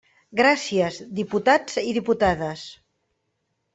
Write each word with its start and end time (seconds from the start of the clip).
Gràcies, 0.37 0.97
diputats 1.19 1.77
i 1.83 1.93
diputades. 2.01 2.65